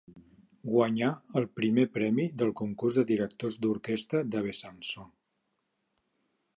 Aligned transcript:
Guanyà 0.69 1.09
el 1.41 1.45
primer 1.59 1.83
premi 1.99 2.25
del 2.43 2.55
Concurs 2.63 2.99
de 3.01 3.05
Directors 3.13 3.61
d'Orquestra 3.67 4.27
de 4.33 4.45
Besançon. 4.49 5.15